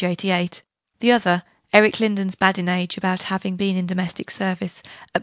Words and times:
88; 0.03 0.63
the 0.99 1.11
other, 1.11 1.43
Eric 1.71 1.99
Lindon's 1.99 2.33
badinage 2.33 2.97
about 2.97 3.21
having 3.29 3.55
been 3.55 3.77
in 3.77 3.85
domestic 3.85 4.31
service, 4.31 4.81
at 5.13 5.19
p. 5.19 5.19